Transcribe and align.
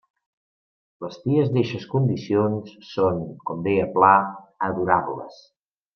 Les 1.05 1.17
ties 1.25 1.51
d'eixes 1.57 1.85
condicions 1.91 2.73
són, 2.93 3.19
com 3.51 3.61
deia 3.69 3.87
Pla, 3.99 4.13
adorables. 4.73 5.39